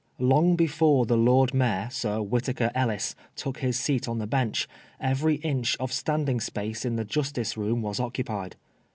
[0.17, 4.67] Long before the Lord Mayor, Sir Whittaker Ellis, took his seat on the Bench,
[4.99, 8.55] every inch of standing space in the Justice Room was occupied.